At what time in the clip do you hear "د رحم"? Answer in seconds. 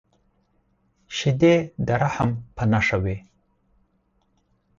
1.85-2.31